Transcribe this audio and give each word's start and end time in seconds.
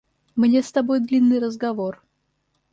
Мне 0.35 0.63
с 0.63 0.71
тобой 0.71 0.99
длинный 0.99 1.37
разговор. 1.37 2.01